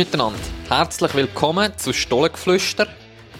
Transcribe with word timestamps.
miteinander. 0.00 0.38
Herzlich 0.70 1.14
willkommen 1.14 1.76
zu 1.76 1.92
Stollengeflüster, 1.92 2.86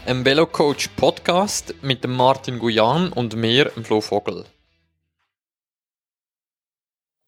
einem 0.04 0.26
Velocoach 0.26 0.94
Podcast 0.94 1.74
mit 1.80 2.04
dem 2.04 2.14
Martin 2.14 2.58
Guyan 2.58 3.14
und 3.14 3.34
mir, 3.34 3.70
dem 3.70 3.82
Flo 3.82 4.02
Vogel. 4.02 4.44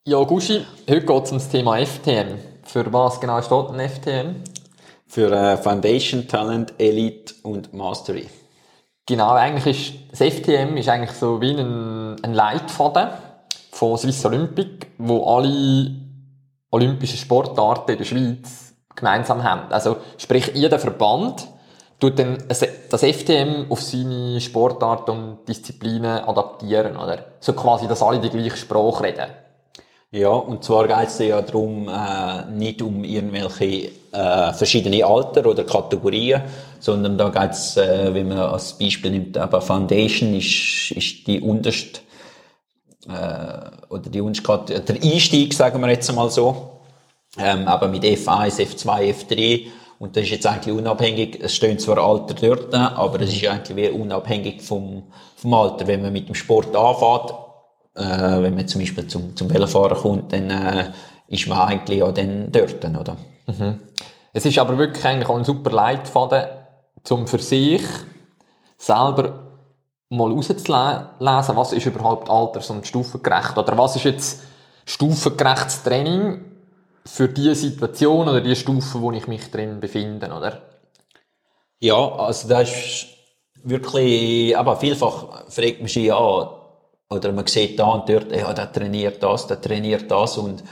Ja, 0.07 0.23
Guschi, 0.25 0.67
heute 0.87 1.07
geht 1.07 1.25
es 1.25 1.33
um 1.33 1.39
das 1.39 1.49
Thema 1.49 1.79
FTM. 1.79 2.37
Für 2.65 2.93
was 2.93 3.23
genau 3.23 3.41
steht 3.41 3.71
ein 3.71 3.89
FTM? 3.89 4.35
Für 5.07 5.33
äh, 5.33 5.57
Foundation, 5.57 6.29
Talent, 6.29 6.75
Elite 6.77 7.33
und 7.43 7.73
Mastery. 7.73 8.29
Genau, 9.07 9.33
eigentlich 9.33 9.95
ist 10.13 10.21
das 10.21 10.35
FTM 10.35 10.77
ist 10.77 10.91
eigentlich 10.91 11.17
so 11.17 11.41
wie 11.41 11.57
ein, 11.57 12.23
ein 12.23 12.35
Leitfaden 12.35 13.09
von 13.71 13.97
Swiss 13.97 14.27
Olympic, 14.27 14.89
wo 14.99 15.25
alle 15.25 15.91
olympischen 16.71 17.17
Sportarten 17.17 17.93
in 17.93 17.97
der 17.97 18.05
Schweiz 18.05 18.72
gemeinsam 18.97 19.43
haben. 19.43 19.73
Also, 19.73 19.97
sprich, 20.19 20.53
jeder 20.55 20.79
Verband 20.79 21.47
tut 21.99 22.19
dann 22.19 22.39
das 22.49 23.03
FTM 23.03 23.67
auf 23.71 23.81
seine 23.81 24.41
Sportarten 24.41 25.11
und 25.11 25.49
Disziplinen 25.49 26.25
adaptieren, 26.25 26.97
oder? 26.97 27.27
So 27.41 27.53
quasi, 27.53 27.87
dass 27.87 28.03
alle 28.03 28.19
die 28.19 28.31
gleiche 28.31 28.57
Sprache 28.57 29.05
reden. 29.05 29.27
Ja, 30.11 30.29
und 30.29 30.63
zwar 30.63 30.89
geht 30.89 31.09
es 31.09 31.21
ja 31.21 31.41
darum, 31.41 31.89
äh, 31.89 32.45
nicht 32.51 32.83
um 32.83 33.03
irgendwelche 33.03 33.93
äh, 34.13 34.53
verschiedene 34.53 35.07
Alter 35.07 35.47
oder 35.47 35.65
Kategorien, 35.65 36.43
sondern 36.81 37.17
da 37.17 37.31
geht 37.31 37.53
es, 37.53 37.79
äh, 37.79 38.13
wenn 38.13 38.29
man 38.29 38.39
als 38.39 38.75
Beispiel 38.75 39.11
nimmt, 39.11 39.39
aber 39.39 39.63
Foundation 39.63 40.35
ist, 40.35 40.91
ist 40.91 41.27
die 41.27 41.41
unterste, 41.41 42.01
äh, 43.09 43.89
oder 43.89 44.11
die 44.11 44.21
unterste, 44.21 44.81
der 44.81 44.97
Einstieg, 44.97 45.55
sagen 45.55 45.81
wir 45.81 45.89
jetzt 45.89 46.11
einmal 46.11 46.29
so, 46.29 46.72
ähm, 47.39 47.67
aber 47.67 47.89
mit 47.89 48.05
F1, 48.05 48.61
F2, 48.61 49.15
F3, 49.15 49.67
und 50.03 50.17
das 50.17 50.25
ist 50.25 50.31
jetzt 50.31 50.47
eigentlich 50.49 50.77
unabhängig, 50.77 51.39
es 51.41 51.55
stehen 51.55 51.79
zwar 51.79 51.99
Alter 51.99 52.35
dort, 52.35 52.75
aber 52.75 53.21
es 53.21 53.33
ist 53.33 53.47
eigentlich 53.47 53.77
wie 53.77 53.89
unabhängig 53.89 54.61
vom, 54.61 55.05
vom 55.37 55.55
Alter. 55.55 55.87
Wenn 55.87 56.03
man 56.03 56.13
mit 56.13 56.27
dem 56.29 56.35
Sport 56.35 56.75
anfängt, 56.75 57.33
äh, 57.95 58.43
wenn 58.43 58.57
man 58.57 58.67
zum 58.67 58.81
Beispiel 58.81 59.07
zum, 59.07 59.37
zum 59.37 59.49
Velofahren 59.49 59.97
kommt, 59.97 60.33
dann 60.33 60.51
äh, 60.51 60.91
ist 61.29 61.47
man 61.47 61.59
eigentlich 61.59 62.03
auch 62.03 62.13
dann 62.13 62.51
dort, 62.51 62.85
oder? 62.85 63.17
Mhm. 63.47 63.79
Es 64.33 64.45
ist 64.45 64.59
aber 64.59 64.77
wirklich 64.77 65.05
eigentlich 65.05 65.29
auch 65.29 65.39
ein 65.39 65.45
super 65.45 65.71
Leitfaden, 65.71 66.47
um 67.09 67.29
für 67.29 67.39
sich 67.39 67.83
selber 68.77 69.53
mal 70.09 70.33
rauszulesen, 70.33 71.57
was 71.57 71.73
ist 71.73 71.87
überhaupt 71.87 72.29
alters- 72.29 72.71
und 72.71 72.89
stufengerecht, 72.89 73.57
oder 73.57 73.79
was 73.79 73.95
ist 73.95 74.05
jetzt 74.05 74.43
stufengerechtes 74.85 75.85
Training 75.85 76.52
für 77.05 77.29
die 77.29 77.55
Situation 77.55 78.29
oder 78.29 78.41
die 78.41 78.57
Stufe, 78.57 79.01
wo 79.01 79.13
ich 79.13 79.27
mich 79.27 79.51
drin 79.51 79.81
befinde, 79.81 80.27
oder? 80.27 80.63
Ja, 81.81 81.97
also 81.97 82.49
das 82.49 82.71
ist 82.71 83.07
wirklich, 83.65 84.57
aber 84.57 84.77
vielfach 84.77 85.49
fragt 85.49 85.81
man 85.81 85.89
sich 85.89 86.07
ja, 86.07 86.19
oder 86.19 87.33
man 87.33 87.47
sieht 87.47 87.79
da 87.79 87.87
und 87.87 88.09
dort, 88.09 88.35
ja, 88.35 88.53
der 88.53 88.73
trainiert 88.73 89.23
das, 89.23 89.47
der 89.47 89.61
trainiert 89.61 90.11
das 90.11 90.39
und, 90.39 90.63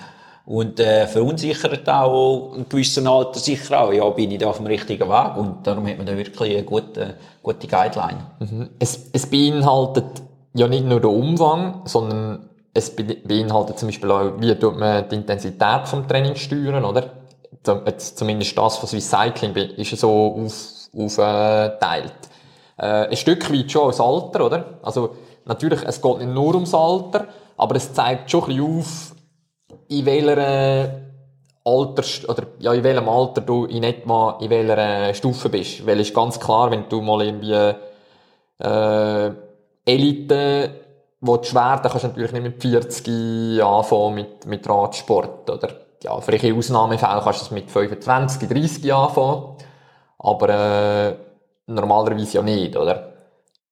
und 0.47 0.81
äh, 0.81 1.07
verunsichert 1.07 1.89
auch 1.89 2.55
ein 2.57 2.69
gewissen 2.69 3.07
Alter 3.07 3.39
sicher 3.39 3.81
auch, 3.81 3.93
ja, 3.93 4.09
bin 4.11 4.31
ich 4.31 4.39
da 4.39 4.51
auf 4.51 4.59
dem 4.59 4.67
richtigen 4.67 5.09
Weg 5.09 5.37
und 5.37 5.67
darum 5.67 5.87
hat 5.87 5.99
man 5.99 6.07
da 6.07 6.17
wirklich 6.17 6.57
eine 6.57 6.65
gute, 6.65 7.17
gute 7.43 7.67
Guideline. 7.67 8.27
Mhm. 8.39 8.71
Es, 8.79 9.11
es 9.13 9.27
beinhaltet 9.27 10.23
ja 10.55 10.69
nicht 10.69 10.85
nur 10.85 11.01
den 11.01 11.11
Umfang, 11.11 11.83
sondern 11.85 12.50
es 12.73 12.95
beinhaltet 12.95 13.79
zum 13.79 13.89
Beispiel 13.89 14.11
auch, 14.11 14.33
wie 14.39 14.55
tut 14.55 14.79
man 14.79 15.09
die 15.09 15.17
Intensität 15.17 15.87
vom 15.87 16.07
Training 16.07 16.37
steuern, 16.37 16.85
oder? 16.85 17.11
Zumindest 17.63 18.57
das 18.57 18.77
von 18.79 18.89
Swiss 18.89 19.11
Cycling 19.11 19.55
ist 19.55 19.97
so 19.99 20.49
aufgeteilt. 20.95 22.13
Auf, 22.13 22.31
äh, 22.81 23.09
ein 23.09 23.17
Stück 23.17 23.53
weit 23.53 23.71
schon 23.71 23.89
als 23.89 24.01
Alter, 24.01 24.47
oder? 24.47 24.65
Also, 24.83 25.17
natürlich, 25.45 25.83
es 25.83 26.01
geht 26.01 26.19
nicht 26.19 26.31
nur 26.31 26.55
ums 26.55 26.75
Alter, 26.75 27.27
aber 27.57 27.77
es 27.77 27.93
zeigt 27.93 28.31
schon 28.31 28.45
ein 28.45 28.57
bisschen 28.57 28.79
auf, 28.79 29.15
in 29.89 30.07
welcher 30.07 31.01
Alter, 31.65 32.03
oder, 32.29 32.47
ja, 32.59 32.73
in 32.73 32.83
welchem 32.83 33.09
Alter 33.09 33.43
du 33.43 33.67
in 33.67 33.83
etwa, 33.83 34.39
in 34.41 34.49
welcher 34.49 35.13
Stufe 35.13 35.51
bist. 35.51 35.87
Weil 35.87 36.01
es 36.01 36.09
ist 36.09 36.15
ganz 36.15 36.41
klar, 36.41 36.71
wenn 36.71 36.89
du 36.89 37.03
mal 37.03 37.23
irgendwie, 37.23 37.75
äh, 38.63 39.31
Elite 39.85 40.71
willst 41.21 41.55
werden, 41.55 41.83
kannst 41.83 42.05
du 42.05 42.09
natürlich 42.09 42.33
nicht 42.33 42.43
mit 42.43 42.63
40 42.63 43.63
anfangen 43.63 44.15
mit, 44.15 44.47
mit 44.47 44.69
Radsport, 44.69 45.49
oder? 45.51 45.69
Ja, 46.03 46.19
für 46.21 46.33
welche 46.33 46.55
Ausnahmefälle 46.55 47.21
kannst 47.23 47.43
du 47.43 47.45
es 47.45 47.51
mit 47.51 47.71
25, 47.71 48.49
30 48.49 48.95
anfangen. 48.95 49.57
Aber, 50.19 50.49
äh, 50.49 51.17
normalerweise 51.67 52.39
ja 52.39 52.43
nicht, 52.43 52.77
oder? 52.77 53.13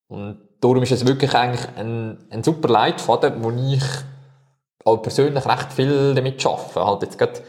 Und 0.09 0.38
darum 0.60 0.82
ist 0.82 0.92
es 0.92 1.06
wirklich 1.06 1.34
eigentlich 1.34 1.66
ein, 1.76 2.19
ein 2.31 2.42
super 2.42 2.69
Leitfaden, 2.69 3.42
wo 3.42 3.50
ich 3.50 3.82
auch 4.84 4.98
persönlich 4.98 5.44
recht 5.47 5.72
viel 5.72 6.15
damit 6.15 6.44
arbeite. 6.44 6.86
Halt 6.86 7.03
jetzt 7.03 7.19
gerade, 7.19 7.41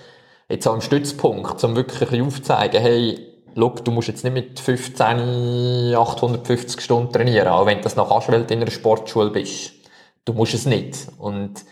jetzt 0.48 0.68
auch 0.68 0.76
im 0.76 0.82
Stützpunkt, 0.82 1.64
um 1.64 1.76
wirklich 1.76 2.02
ein 2.02 2.08
bisschen 2.10 2.26
aufzuzeigen, 2.26 2.82
hey, 2.82 3.28
schau, 3.56 3.70
du 3.70 3.92
musst 3.92 4.08
jetzt 4.08 4.24
nicht 4.24 4.34
mit 4.34 4.60
15, 4.60 5.96
850 5.96 6.82
Stunden 6.82 7.12
trainieren, 7.12 7.50
auch 7.50 7.66
wenn 7.66 7.78
du 7.78 7.84
das 7.84 7.96
noch 7.96 8.10
kannst, 8.10 8.30
weil 8.32 8.44
du 8.44 8.54
in 8.54 8.62
einer 8.62 8.72
Sportschule 8.72 9.30
bist 9.30 9.79
du 10.26 10.34
musst 10.34 10.54
es 10.54 10.66
nicht. 10.66 11.08
Und 11.18 11.64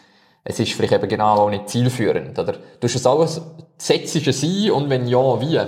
es 0.43 0.59
ist 0.59 0.73
vielleicht 0.73 0.93
eben 0.93 1.09
genau 1.09 1.35
auch 1.35 1.49
nicht 1.49 1.69
zielführend, 1.69 2.37
oder? 2.39 2.53
Du 2.79 2.87
es 2.87 3.05
alles, 3.05 3.41
setzt 3.77 4.15
es 4.15 4.43
ein 4.43 4.71
und 4.71 4.89
wenn 4.89 5.07
ja, 5.07 5.41
wie? 5.41 5.59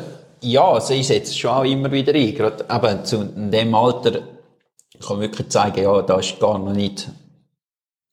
Ja, 0.42 0.72
also 0.72 0.94
ich 0.94 1.08
setze 1.08 1.32
es 1.32 1.38
schon 1.38 1.52
auch 1.52 1.66
immer 1.66 1.92
wieder 1.92 2.14
ein. 2.14 2.34
Gerade 2.34 2.66
eben 2.72 3.06
zu 3.06 3.26
dem 3.26 3.76
Alter 3.76 4.22
kann 5.00 5.18
man 5.18 5.22
wirklich 5.22 5.50
zeigen, 5.50 5.84
ja, 5.84 6.02
da 6.02 6.20
ist 6.20 6.40
gar 6.40 6.58
noch 6.58 6.74
nicht, 6.74 7.10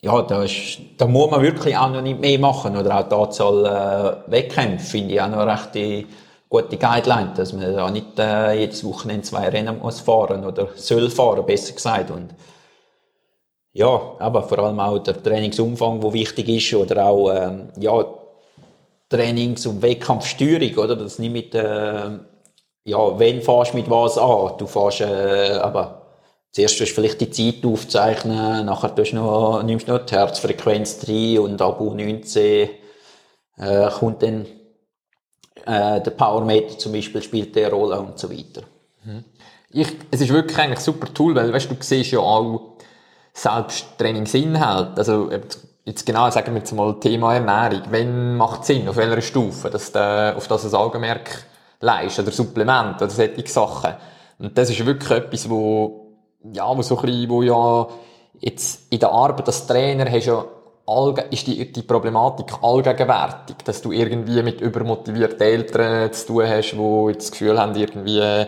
ja, 0.02 0.22
da 0.22 0.42
ist, 0.42 0.78
da 0.98 1.06
muss 1.06 1.30
man 1.30 1.42
wirklich 1.42 1.76
auch 1.76 1.90
noch 1.90 2.02
nicht 2.02 2.20
mehr 2.20 2.38
machen. 2.38 2.76
Oder 2.76 2.98
auch 2.98 3.08
die 3.08 3.14
Anzahl 3.14 4.24
äh, 4.26 4.30
Wettkämpfe 4.30 4.84
finde 4.84 5.14
ich 5.14 5.20
auch 5.20 5.28
noch 5.28 5.46
recht 5.46 6.06
gute 6.48 6.76
Guideline, 6.76 7.32
dass 7.36 7.52
man 7.52 7.74
da 7.74 7.90
nicht 7.90 8.18
äh, 8.18 8.58
jedes 8.58 8.84
Wochenende 8.84 9.22
zwei 9.22 9.48
Rennen 9.48 9.78
muss 9.78 10.00
fahren 10.00 10.44
oder 10.44 10.68
soll 10.74 11.10
fahren, 11.10 11.44
besser 11.44 11.74
gesagt. 11.74 12.10
Und 12.10 12.34
ja, 13.76 14.16
aber 14.18 14.42
vor 14.42 14.58
allem 14.60 14.80
auch 14.80 14.98
der 14.98 15.22
Trainingsumfang, 15.22 16.02
wo 16.02 16.10
wichtig 16.14 16.48
ist, 16.48 16.72
oder 16.74 17.04
auch 17.04 17.30
ähm, 17.30 17.68
ja, 17.78 18.06
Trainings- 19.10 19.66
und 19.66 19.82
Wettkampfsteuerung, 19.82 20.82
oder? 20.82 20.96
Das 20.96 21.18
nicht 21.18 21.32
mit, 21.32 21.54
äh, 21.54 22.10
ja, 22.84 23.18
wenn 23.18 23.42
fährst 23.42 23.74
du 23.74 23.76
mit 23.76 23.90
was 23.90 24.16
an? 24.16 24.56
Du 24.56 24.66
fährst, 24.66 25.02
äh, 25.02 25.58
aber 25.60 26.06
zuerst 26.52 26.78
tust 26.78 26.92
du 26.92 26.94
vielleicht 26.94 27.20
die 27.20 27.30
Zeit 27.30 27.66
aufzeichnen, 27.66 28.64
nachher 28.64 28.94
tust 28.94 29.12
du 29.12 29.16
noch, 29.16 29.62
nimmst 29.62 29.88
du 29.88 29.92
noch 29.92 30.06
die 30.06 30.14
Herzfrequenz 30.14 31.06
rein 31.06 31.38
und 31.40 31.60
ab 31.60 31.78
U19 31.78 32.70
äh, 33.58 33.90
kommt 33.90 34.22
dann 34.22 34.46
äh, 35.66 36.00
der 36.00 36.10
Powermeter 36.12 36.78
zum 36.78 36.92
Beispiel 36.92 37.20
spielt 37.20 37.54
eine 37.58 37.70
Rolle 37.70 38.00
und 38.00 38.18
so 38.18 38.30
weiter. 38.30 38.62
Mhm. 39.04 39.24
Ich, 39.68 39.88
es 40.10 40.22
ist 40.22 40.32
wirklich 40.32 40.56
eigentlich 40.56 40.80
super 40.80 41.12
Tool, 41.12 41.34
weil 41.34 41.52
weißt, 41.52 41.70
du 41.70 41.76
siehst 41.78 42.12
ja 42.12 42.20
auch, 42.20 42.75
selbst 43.36 43.98
Trainingsinhalt, 43.98 44.98
also 44.98 45.30
jetzt 45.84 46.06
genau 46.06 46.30
sagen 46.30 46.54
wir 46.54 46.60
jetzt 46.60 46.72
mal 46.72 46.98
Thema 46.98 47.34
Ernährung, 47.34 47.82
wenn 47.90 48.36
macht 48.36 48.64
Sinn, 48.64 48.88
auf 48.88 48.96
welcher 48.96 49.20
Stufe, 49.20 49.68
dass 49.68 49.92
du 49.92 50.34
auf 50.34 50.48
das 50.48 50.64
ein 50.64 50.74
Augenmerk 50.74 51.44
leist 51.80 52.18
oder 52.18 52.32
Supplement 52.32 52.96
oder 52.96 53.10
solche 53.10 53.46
Sachen. 53.46 53.92
Und 54.38 54.56
das 54.56 54.70
ist 54.70 54.84
wirklich 54.84 55.10
etwas, 55.10 55.50
wo, 55.50 56.16
ja, 56.50 56.66
wo 56.74 56.80
so 56.80 56.96
ein 56.98 57.02
bisschen, 57.04 57.28
wo 57.28 57.42
ja 57.42 57.86
jetzt 58.40 58.90
in 58.90 59.00
der 59.00 59.10
Arbeit 59.10 59.46
als 59.46 59.66
Trainer 59.66 60.10
hast 60.10 60.26
ja 60.26 60.44
ist 61.30 61.46
die, 61.48 61.72
die 61.72 61.82
Problematik 61.82 62.54
allgegenwärtig, 62.62 63.56
dass 63.64 63.82
du 63.82 63.92
irgendwie 63.92 64.42
mit 64.42 64.60
übermotivierten 64.60 65.40
Eltern 65.40 66.12
zu 66.12 66.26
tun 66.28 66.48
hast, 66.48 66.72
die 66.72 67.06
jetzt 67.08 67.24
das 67.24 67.30
Gefühl 67.32 67.60
haben, 67.60 67.74
irgendwie 67.74 68.46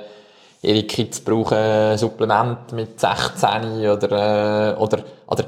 ihre 0.62 0.82
Kids 0.84 1.20
brauchen 1.20 1.96
Supplement 1.96 2.72
mit 2.72 2.98
16 2.98 3.88
oder, 3.88 4.74
äh, 4.74 4.80
oder, 4.80 5.04
oder, 5.26 5.44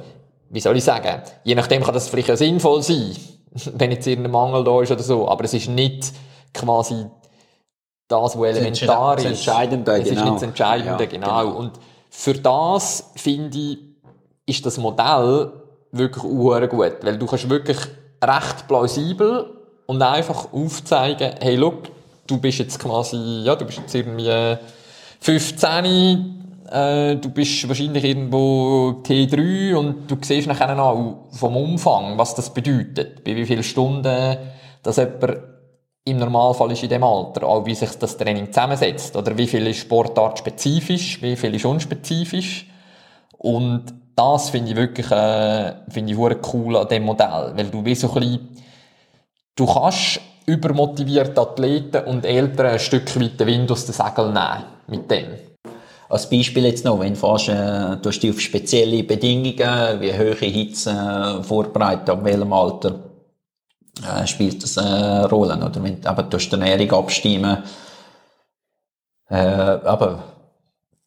wie 0.50 0.60
soll 0.60 0.76
ich 0.76 0.84
sagen? 0.84 1.22
Je 1.44 1.54
nachdem 1.54 1.82
kann 1.82 1.94
das 1.94 2.08
vielleicht 2.08 2.28
ja 2.28 2.36
sinnvoll 2.36 2.82
sein, 2.82 3.16
wenn 3.74 3.90
jetzt 3.92 4.06
irgendein 4.06 4.32
Mangel 4.32 4.64
da 4.64 4.82
ist 4.82 4.92
oder 4.92 5.02
so, 5.02 5.28
aber 5.28 5.44
es 5.44 5.54
ist 5.54 5.68
nicht 5.68 6.12
quasi 6.54 7.06
das, 8.08 8.38
was 8.38 8.56
elementar 8.56 9.18
ist. 9.18 9.24
Das 9.24 9.32
Entscheidende, 9.32 9.92
es 9.92 10.04
genau. 10.04 10.16
ist 10.16 10.24
nicht 10.24 10.34
das 10.36 10.42
Entscheidende, 10.42 11.04
ja, 11.04 11.10
genau. 11.10 11.44
genau. 11.44 11.56
Und 11.56 11.72
für 12.10 12.34
das, 12.34 13.10
finde 13.16 13.58
ich, 13.58 13.78
ist 14.46 14.66
das 14.66 14.78
Modell 14.78 15.52
wirklich 15.92 16.22
gut, 16.22 16.96
weil 17.02 17.18
du 17.18 17.26
kannst 17.26 17.48
wirklich 17.48 17.78
recht 18.22 18.68
plausibel 18.68 19.46
und 19.86 20.02
einfach 20.02 20.52
aufzeigen, 20.52 21.34
hey, 21.40 21.56
look, 21.56 21.84
du 22.26 22.38
bist 22.38 22.58
jetzt 22.58 22.78
quasi, 22.78 23.42
ja, 23.44 23.56
du 23.56 23.64
bist 23.64 23.78
jetzt 23.78 23.94
irgendwie 23.94 24.56
15, 25.20 26.64
äh, 26.70 27.16
du 27.16 27.30
bist 27.30 27.68
wahrscheinlich 27.68 28.04
irgendwo 28.04 29.02
T3 29.04 29.74
und 29.74 30.10
du 30.10 30.16
siehst 30.20 30.48
nachher 30.48 30.78
auch 30.78 31.26
vom 31.30 31.56
Umfang, 31.56 32.16
was 32.16 32.34
das 32.34 32.52
bedeutet, 32.52 33.24
bei 33.24 33.36
wie 33.36 33.44
vielen 33.44 33.62
Stunden 33.62 34.36
dass 34.82 34.96
jemand 34.96 35.38
im 36.04 36.16
Normalfall 36.16 36.72
ist 36.72 36.82
in 36.82 36.88
dem 36.88 37.04
Alter, 37.04 37.46
auch 37.46 37.66
wie 37.66 37.74
sich 37.74 37.90
das 37.98 38.16
Training 38.16 38.52
zusammensetzt, 38.52 39.14
oder 39.16 39.36
wie 39.36 39.46
viel 39.46 39.66
ist 39.66 39.80
Sportart 39.80 40.38
spezifisch, 40.38 41.20
wie 41.20 41.36
viel 41.36 41.54
ist 41.54 41.66
unspezifisch. 41.66 42.66
Und 43.36 43.84
das 44.16 44.50
finde 44.50 44.70
ich 44.70 44.76
wirklich, 44.76 45.10
äh, 45.10 45.74
finde 45.88 46.12
ich 46.12 46.18
cool 46.52 46.76
an 46.76 46.88
dem 46.88 47.04
Modell, 47.04 47.52
weil 47.54 47.66
du 47.66 47.84
wie 47.84 47.94
so 47.94 48.08
ein 48.08 48.20
bisschen, 48.20 48.48
du 49.54 49.66
kannst 49.66 50.20
übermotivierte 50.46 51.40
Athleten 51.40 52.04
und 52.04 52.24
Eltern 52.24 52.66
ein 52.66 52.78
Stück 52.78 53.20
weit 53.20 53.38
den 53.38 53.46
Wind 53.46 53.70
aus 53.70 53.84
den 53.84 53.94
Segeln 53.94 54.32
nehmen 54.32 54.64
mit 54.90 55.10
dem. 55.10 55.38
Als 56.08 56.28
Beispiel 56.28 56.64
jetzt 56.64 56.84
noch, 56.84 56.98
wenn 56.98 57.14
du 57.14 57.18
fährst, 57.18 57.48
äh, 57.48 57.96
du 58.02 58.10
dich 58.10 58.30
auf 58.30 58.40
spezielle 58.40 59.04
Bedingungen, 59.04 60.00
wie 60.00 60.12
hohe 60.12 60.34
Hitze 60.34 60.90
äh, 60.90 61.42
vorbereitet, 61.42 62.10
ab 62.10 62.24
welchem 62.24 62.52
Alter 62.52 62.98
äh, 64.04 64.26
spielt 64.26 64.62
das 64.62 64.76
eine 64.76 65.28
Rolle. 65.28 65.54
Oder 65.54 65.82
wenn 65.82 66.00
du 66.00 66.36
die 66.36 66.50
Ernährung 66.50 66.90
abstimmen, 66.92 67.62
äh, 69.28 69.34
aber 69.36 70.24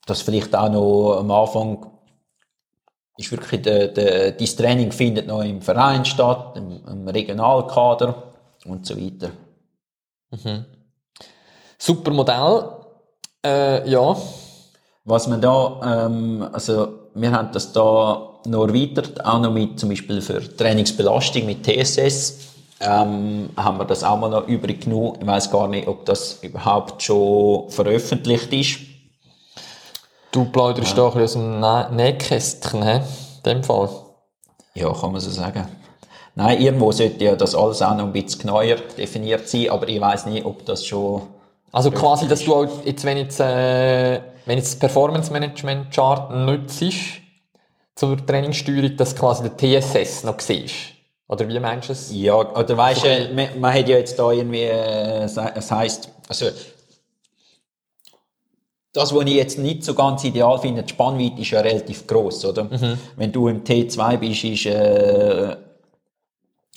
das 0.05 0.21
vielleicht 0.21 0.55
auch 0.55 0.69
noch 0.69 1.17
am 1.19 1.31
Anfang 1.31 1.85
ist 3.17 3.31
wirklich 3.31 3.61
der, 3.61 3.89
der, 3.89 4.31
dein 4.31 4.47
Training 4.47 4.91
findet 4.91 5.27
noch 5.27 5.43
im 5.43 5.61
Verein 5.61 6.03
statt, 6.05 6.55
im, 6.55 6.81
im 6.87 7.07
Regionalkader 7.07 8.33
und 8.65 8.85
so 8.85 8.97
weiter. 8.97 9.31
Mhm. 10.31 10.65
Super 11.77 12.11
Modell. 12.11 12.82
Äh, 13.45 13.89
ja. 13.89 14.15
Was 15.05 15.29
wir 15.29 15.37
da, 15.37 16.05
ähm, 16.05 16.47
also 16.53 16.87
wir 17.13 17.31
haben 17.31 17.49
das 17.51 17.73
da 17.73 18.29
noch 18.45 18.67
erweitert, 18.67 19.25
auch 19.25 19.39
noch 19.39 19.51
mit 19.51 19.79
zum 19.79 19.89
Beispiel 19.89 20.21
für 20.21 20.55
Trainingsbelastung 20.55 21.45
mit 21.45 21.65
TSS. 21.65 22.53
Ähm, 22.79 23.49
haben 23.55 23.77
wir 23.77 23.85
das 23.85 24.03
auch 24.03 24.17
mal 24.17 24.29
noch 24.29 24.47
übrig 24.47 24.81
genug. 24.81 25.17
Ich 25.19 25.27
weiß 25.27 25.51
gar 25.51 25.67
nicht, 25.67 25.87
ob 25.87 26.05
das 26.05 26.39
überhaupt 26.41 27.03
schon 27.03 27.69
veröffentlicht 27.69 28.51
ist. 28.53 28.79
Du 30.31 30.45
plauderst 30.45 30.97
ja. 30.97 31.03
da 31.03 31.09
ein 31.09 31.21
bisschen 31.21 31.63
aus 31.63 31.87
dem 31.87 31.95
Nähkästchen, 31.95 32.83
he? 32.83 32.95
in 32.95 33.03
dem 33.45 33.63
Fall. 33.63 33.89
Ja, 34.73 34.91
kann 34.91 35.11
man 35.11 35.21
so 35.21 35.29
sagen. 35.29 35.67
Nein, 36.35 36.59
irgendwo 36.59 36.91
sollte 36.91 37.23
ja 37.23 37.35
das 37.35 37.53
alles 37.53 37.81
auch 37.81 37.95
noch 37.95 38.05
ein 38.05 38.11
bisschen 38.11 38.41
genauer 38.41 38.77
definiert 38.97 39.47
sein, 39.47 39.69
aber 39.69 39.87
ich 39.87 40.01
weiß 40.01 40.25
nicht, 40.25 40.45
ob 40.45 40.65
das 40.65 40.85
schon. 40.85 41.21
Also 41.73 41.89
quasi, 41.89 42.27
dass 42.27 42.45
du 42.45 42.53
auch 42.53 42.85
jetzt, 42.85 43.03
wenn 43.03 43.17
jetzt, 43.17 43.39
äh, 43.39 44.21
wenn 44.45 44.57
jetzt 44.59 44.73
das 44.73 44.79
Performance 44.79 45.31
Management 45.31 45.91
Chart 45.91 46.31
nützt 46.31 46.83
zur 47.95 48.23
Trainingssteuerung, 48.25 48.95
dass 48.95 49.15
quasi 49.15 49.49
der 49.49 49.81
TSS 49.81 50.23
noch 50.23 50.39
siehst. 50.39 50.93
Oder 51.27 51.47
wie 51.47 51.59
meinst 51.59 51.89
du 51.89 51.93
es? 51.93 52.11
Ja, 52.13 52.35
oder 52.35 52.77
weißt 52.77 53.03
du, 53.03 53.33
man, 53.33 53.59
man 53.59 53.73
hat 53.73 53.89
ja 53.89 53.97
jetzt 53.97 54.19
da 54.19 54.31
irgendwie, 54.31 54.61
äh, 54.61 55.23
es 55.23 55.71
heisst, 55.71 56.09
also, 56.27 56.45
das, 58.93 59.15
was 59.15 59.25
ich 59.25 59.33
jetzt 59.33 59.57
nicht 59.57 59.83
so 59.83 59.95
ganz 59.95 60.23
ideal 60.23 60.59
finde, 60.59 60.83
die 60.83 60.89
Spannweite 60.89 61.41
ist 61.41 61.49
ja 61.49 61.61
relativ 61.61 62.05
groß, 62.05 62.45
oder? 62.45 62.65
Mhm. 62.65 62.99
Wenn 63.15 63.31
du 63.31 63.47
im 63.47 63.63
T2 63.63 64.17
bist, 64.17 64.43
ist, 64.43 64.67
äh, 64.67 65.55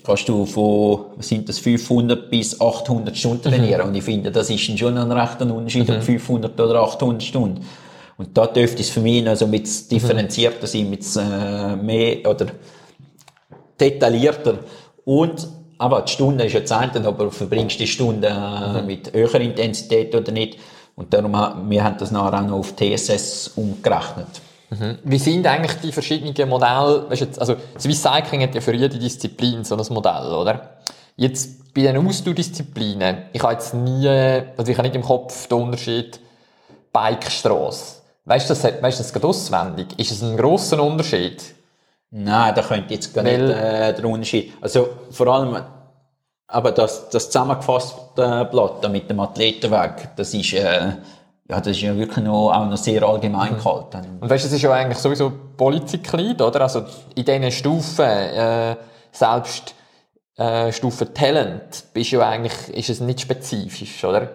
kannst 0.06 0.28
du 0.28 0.46
von, 0.46 1.06
sind 1.18 1.48
das, 1.48 1.58
500 1.58 2.30
bis 2.30 2.60
800 2.60 3.16
Stunden 3.16 3.48
mhm. 3.48 3.54
trainieren. 3.54 3.82
Mhm. 3.82 3.88
Und 3.88 3.94
ich 3.96 4.04
finde, 4.04 4.30
das 4.30 4.48
ist 4.48 4.78
schon 4.78 4.96
ein 4.96 5.12
rechter 5.12 5.52
Unterschied, 5.52 5.88
mhm. 5.88 5.96
ob 5.96 6.02
500 6.02 6.60
oder 6.60 6.80
800 6.80 7.22
Stunden. 7.22 7.66
Und 8.18 8.36
da 8.36 8.46
dürfte 8.46 8.80
es 8.80 8.88
für 8.88 9.00
mich 9.00 9.22
noch 9.22 9.36
so 9.36 9.46
mit 9.46 9.66
mhm. 9.66 9.88
differenzierter 9.90 10.66
sein, 10.66 10.88
mit 10.88 11.04
äh, 11.16 11.76
mehr 11.76 12.28
oder 12.28 12.46
detaillierter. 13.78 14.58
Und, 15.04 15.48
aber 15.78 16.02
die 16.02 16.12
Stunde 16.12 16.44
ist 16.44 16.54
ja 16.54 16.64
Zeit, 16.64 16.96
aber 16.96 17.30
verbringst 17.30 17.76
du 17.76 17.80
die 17.80 17.86
Stunde 17.86 18.28
äh, 18.28 18.80
mhm. 18.80 18.86
mit 18.86 19.12
höherer 19.12 19.40
Intensität 19.40 20.14
oder 20.14 20.32
nicht. 20.32 20.58
Und 20.94 21.12
darum, 21.12 21.32
wir 21.68 21.84
haben 21.84 21.96
das 21.98 22.10
nachher 22.10 22.40
auch 22.40 22.46
noch 22.46 22.58
auf 22.58 22.74
TSS 22.74 23.52
umgerechnet. 23.56 24.28
Mhm. 24.70 24.98
Wie 25.04 25.18
sind 25.18 25.46
eigentlich 25.46 25.80
die 25.80 25.92
verschiedenen 25.92 26.48
Modelle? 26.48 27.08
Weißt 27.08 27.20
jetzt, 27.20 27.40
also 27.40 27.56
Swiss 27.78 28.02
Cycling 28.02 28.42
hat 28.42 28.54
ja 28.54 28.60
für 28.60 28.74
jede 28.74 28.98
Disziplin 28.98 29.64
so 29.64 29.76
ein 29.76 29.86
Modell, 29.90 30.32
oder? 30.34 30.78
Jetzt 31.16 31.72
bei 31.74 31.82
den 31.82 32.06
Ausdauerdisziplinen, 32.06 33.24
ich 33.32 33.42
habe 33.42 33.52
jetzt 33.52 33.74
nie, 33.74 34.08
also 34.08 34.70
ich 34.70 34.78
habe 34.78 34.88
nicht 34.88 34.96
im 34.96 35.02
Kopf 35.02 35.46
den 35.46 35.58
Unterschied 35.58 36.20
Bikestrasse. 36.92 37.96
Weißt 38.24 38.50
du 38.50 38.54
das, 38.54 38.64
weißt 38.64 38.98
du 38.98 39.02
das 39.02 39.12
gerade 39.12 39.26
auswendig? 39.26 39.86
Ist 39.98 40.10
es 40.10 40.22
ein 40.22 40.36
grosser 40.36 40.82
Unterschied? 40.82 41.42
Nein, 42.10 42.54
da 42.54 42.62
könnte 42.62 42.94
jetzt 42.94 43.14
gar 43.14 43.24
Weil, 43.24 43.46
nicht 43.46 43.56
äh, 43.56 43.94
der 43.94 44.04
Unterschied. 44.04 44.52
Also 44.60 44.88
vor 45.10 45.26
allem, 45.28 45.62
aber 46.48 46.72
das, 46.72 47.08
das 47.10 47.26
zusammengefasste 47.26 48.48
Blatt 48.50 48.90
mit 48.90 49.10
dem 49.10 49.20
Athletenweg, 49.20 50.08
das 50.16 50.32
ist, 50.34 50.54
äh, 50.54 50.92
ja, 51.48 51.60
das 51.60 51.69
ist 51.69 51.82
ja 51.82 51.96
wirklich 51.96 52.25
noch, 52.25 52.52
auch 52.52 52.66
noch 52.66 52.76
sehr 52.76 53.02
allgemein 53.02 53.52
mhm. 53.52 53.58
gehalten. 53.58 54.19
Und 54.20 54.28
weißt 54.28 54.44
du, 54.44 54.48
das 54.48 54.56
ist 54.56 54.62
ja 54.62 54.72
eigentlich 54.72 54.98
sowieso 54.98 55.32
Polyzyklid, 55.56 56.43
oder? 56.43 56.62
Also 56.62 56.84
in 57.14 57.25
diesen 57.25 57.50
Stufen, 57.52 58.04
äh, 58.04 58.76
selbst 59.12 59.75
äh, 60.37 60.72
Stufe 60.72 61.12
Talent, 61.12 61.84
bist 61.93 62.10
ja 62.10 62.28
eigentlich, 62.28 62.69
ist 62.70 62.90
es 62.90 63.00
nicht 63.00 63.20
spezifisch, 63.20 64.04
oder? 64.04 64.28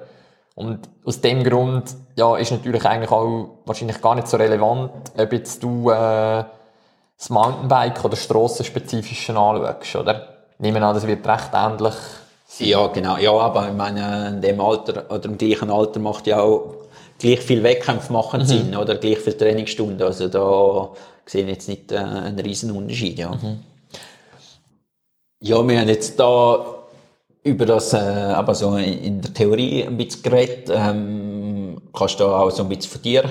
Und 0.55 0.79
aus 1.05 1.21
dem 1.21 1.43
Grund, 1.43 1.95
ja, 2.15 2.37
ist 2.37 2.51
natürlich 2.51 2.85
eigentlich 2.85 3.11
auch 3.11 3.49
wahrscheinlich 3.65 4.01
gar 4.01 4.15
nicht 4.15 4.27
so 4.27 4.37
relevant, 4.37 4.91
ob 5.17 5.33
jetzt 5.33 5.63
du 5.63 5.89
äh, 5.89 6.43
das 7.17 7.29
Mountainbike 7.29 8.03
oder 8.05 8.15
Strassenspezifische 8.15 9.35
anschaust, 9.37 9.95
oder? 9.95 10.27
Nehmen 10.59 10.81
an, 10.83 10.93
das 10.93 11.07
wird 11.07 11.27
recht 11.27 11.49
ähnlich. 11.53 11.95
Ja, 12.59 12.87
genau. 12.87 13.17
Ja, 13.17 13.31
aber 13.31 13.69
ich 13.69 13.73
meine, 13.73 14.27
in 14.27 14.41
dem 14.41 14.61
Alter 14.61 15.05
oder 15.09 15.25
im 15.25 15.37
gleichen 15.37 15.71
Alter 15.71 15.99
macht 15.99 16.27
ja 16.27 16.41
auch 16.41 16.80
gleich 17.21 17.39
viel 17.39 17.63
Wettkämpfe 17.63 18.11
machen 18.11 18.41
mhm. 18.41 18.45
Sinn 18.45 18.75
oder 18.75 18.95
gleich 18.95 19.19
viel 19.19 19.33
Trainingsstunden. 19.33 20.01
Also 20.01 20.27
da 20.27 20.89
sehe 21.25 21.43
ich 21.43 21.49
jetzt 21.49 21.69
nicht 21.69 21.91
äh, 21.91 21.97
einen 21.97 22.39
riesen 22.39 22.71
Unterschied. 22.71 23.19
Ja. 23.19 23.31
Mhm. 23.31 23.59
ja, 25.39 25.67
wir 25.67 25.79
haben 25.79 25.87
jetzt 25.87 26.19
da 26.19 26.65
über 27.43 27.65
das, 27.65 27.93
äh, 27.93 27.97
aber 27.97 28.53
so 28.55 28.75
in 28.75 29.21
der 29.21 29.33
Theorie 29.33 29.83
ein 29.83 29.97
bisschen 29.97 30.23
geredet. 30.23 30.69
Ähm, 30.69 31.81
kannst 31.93 32.19
du 32.19 32.23
da 32.25 32.39
auch 32.39 32.51
so 32.51 32.63
ein 32.63 32.69
bisschen 32.69 32.91
von 32.91 33.01
dir 33.01 33.23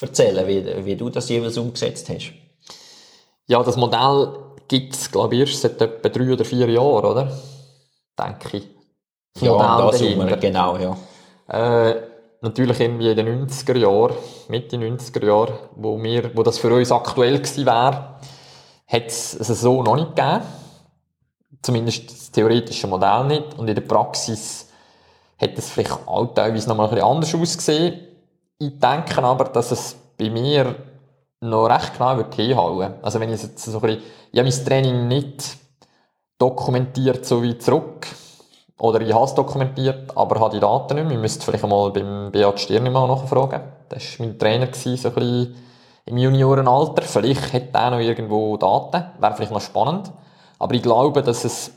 erzählen, 0.00 0.46
wie, 0.46 0.84
wie 0.84 0.96
du 0.96 1.10
das 1.10 1.28
jeweils 1.28 1.58
umgesetzt 1.58 2.08
hast? 2.08 2.32
Ja, 3.46 3.62
das 3.62 3.76
Modell 3.76 4.28
gibt 4.68 4.94
es, 4.94 5.10
glaube 5.10 5.34
ich, 5.34 5.40
erst 5.42 5.62
seit 5.62 5.80
etwa 5.80 6.08
drei 6.08 6.32
oder 6.32 6.44
vier 6.44 6.68
Jahren, 6.68 7.04
oder? 7.04 7.32
Denke 8.18 8.58
ich. 8.58 8.68
Das 9.34 9.42
ja, 9.42 9.90
das 9.90 10.00
wir, 10.00 10.36
genau, 10.38 10.76
ja. 10.78 10.96
Äh, 11.48 12.05
natürlich 12.46 12.80
irgendwie 12.80 13.10
in 13.10 13.16
den 13.16 13.48
90er 13.48 13.76
Jahren, 13.76 14.16
Mitte 14.48 14.76
90er 14.76 15.26
Jahren, 15.26 15.54
wo, 15.74 16.00
wir, 16.02 16.30
wo 16.36 16.42
das 16.42 16.58
für 16.58 16.72
uns 16.72 16.92
aktuell 16.92 17.38
gewesen 17.38 17.66
wäre, 17.66 18.16
hat 18.86 19.06
es 19.06 19.32
so 19.32 19.82
noch 19.82 19.96
nicht 19.96 20.14
gegeben. 20.14 20.42
Zumindest 21.62 22.10
das 22.10 22.30
theoretische 22.30 22.86
Modell 22.86 23.24
nicht. 23.24 23.58
Und 23.58 23.68
in 23.68 23.74
der 23.74 23.82
Praxis 23.82 24.68
hätte 25.36 25.58
es 25.58 25.70
vielleicht 25.70 26.06
auch 26.06 26.26
teilweise 26.34 26.68
noch 26.68 26.76
mal 26.76 26.84
ein 26.84 26.90
bisschen 26.90 27.06
anders 27.06 27.34
ausgesehen. 27.34 28.00
Ich 28.58 28.78
denke 28.78 29.22
aber, 29.22 29.44
dass 29.44 29.72
es 29.72 29.96
bei 30.16 30.30
mir 30.30 30.76
noch 31.40 31.66
recht 31.66 31.94
genau 31.94 32.16
wird 32.16 32.34
hinhauen. 32.34 32.94
Also 33.02 33.20
wenn 33.20 33.32
ich 33.32 33.42
jetzt 33.42 33.58
so 33.58 33.78
ein 33.78 33.80
bisschen, 33.80 34.02
ich 34.32 34.38
habe 34.38 34.48
mein 34.48 34.64
Training 34.64 35.08
nicht 35.08 35.56
dokumentiert 36.38 37.26
so 37.26 37.42
wie 37.42 37.58
zurück, 37.58 38.06
oder 38.78 39.00
ich 39.00 39.12
habe 39.12 39.24
es 39.24 39.34
dokumentiert, 39.34 40.16
aber 40.16 40.40
habe 40.40 40.54
die 40.54 40.60
Daten 40.60 40.96
nicht 40.96 41.04
mehr. 41.04 41.16
Ich 41.16 41.20
müsste 41.20 41.44
vielleicht 41.44 41.64
einmal 41.64 41.90
beim 41.90 42.30
Beat 42.30 42.60
Stirni 42.60 42.90
mal 42.90 43.08
nachfragen. 43.08 43.60
Das 43.88 44.18
war 44.18 44.26
mein 44.26 44.38
Trainer, 44.38 44.68
so 44.72 44.90
ein 44.90 44.96
bisschen 45.14 45.54
im 46.04 46.18
Juniorenalter. 46.18 47.02
Vielleicht 47.02 47.52
hat 47.52 47.68
er 47.72 47.90
noch 47.90 47.98
irgendwo 47.98 48.56
Daten. 48.56 49.04
Wäre 49.18 49.34
vielleicht 49.34 49.52
noch 49.52 49.60
spannend. 49.60 50.12
Aber 50.58 50.74
ich 50.74 50.82
glaube, 50.82 51.22
dass 51.22 51.44
es, 51.44 51.72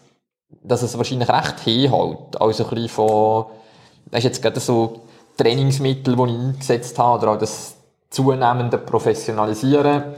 dass 0.61 0.81
es 0.81 0.97
wahrscheinlich 0.97 1.29
recht 1.29 1.59
hinhält. 1.61 2.39
Also 2.39 2.65
ein 2.65 2.69
bisschen 2.69 2.89
von, 2.89 3.45
das 4.11 4.19
ist 4.19 4.25
jetzt 4.25 4.41
gerade 4.41 4.59
so 4.59 5.01
Trainingsmittel, 5.37 6.17
die 6.17 6.23
ich 6.23 6.39
eingesetzt 6.39 6.99
habe, 6.99 7.23
oder 7.23 7.31
auch 7.33 7.39
das 7.39 7.75
zunehmende 8.09 8.77
Professionalisieren, 8.77 10.15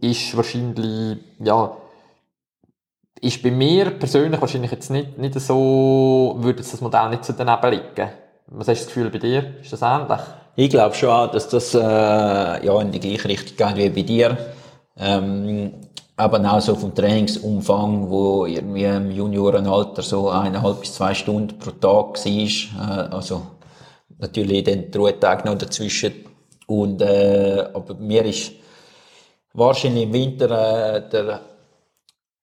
ist 0.00 0.36
wahrscheinlich, 0.36 1.18
ja, 1.40 1.72
ist 3.20 3.42
bei 3.42 3.50
mir 3.50 3.90
persönlich 3.90 4.40
wahrscheinlich 4.40 4.70
jetzt 4.70 4.90
nicht, 4.90 5.18
nicht 5.18 5.38
so, 5.38 6.36
würde 6.38 6.58
das 6.58 6.80
Modell 6.80 7.10
nicht 7.10 7.24
so 7.24 7.34
daneben 7.36 7.70
liegen. 7.70 8.10
Was 8.46 8.68
hast 8.68 8.80
du 8.80 8.84
das 8.84 8.86
Gefühl 8.86 9.10
bei 9.10 9.18
dir? 9.18 9.54
Ist 9.62 9.72
das 9.72 9.82
ähnlich? 9.82 10.20
Ich 10.56 10.70
glaube 10.70 10.94
schon, 10.94 11.30
dass 11.30 11.48
das 11.48 11.74
äh, 11.74 11.78
ja, 11.78 12.80
in 12.80 12.90
die 12.90 13.00
gleiche 13.00 13.28
Richtung 13.28 13.56
geht 13.56 13.76
wie 13.76 13.88
bei 13.90 14.02
dir. 14.02 14.36
Ähm, 14.96 15.72
aber 16.16 16.52
auch 16.52 16.60
so 16.60 16.74
vom 16.74 16.94
Trainingsumfang, 16.94 18.10
wo 18.10 18.44
irgendwie 18.44 18.84
im 18.84 19.10
Juniorenalter 19.10 20.02
so 20.02 20.28
eineinhalb 20.28 20.80
bis 20.80 20.94
zwei 20.94 21.14
Stunden 21.14 21.58
pro 21.58 21.70
Tag 21.70 22.18
war. 22.18 22.26
Äh, 22.26 23.14
also 23.14 23.42
natürlich 24.18 24.64
den 24.64 24.90
Ruhetag 24.94 25.44
noch 25.44 25.56
dazwischen. 25.56 26.12
Und, 26.66 27.00
äh, 27.02 27.66
aber 27.72 27.94
mir 27.94 28.24
ist 28.24 28.52
wahrscheinlich 29.52 30.04
im 30.04 30.12
Winter 30.12 30.96
äh, 30.96 31.08
der 31.08 31.40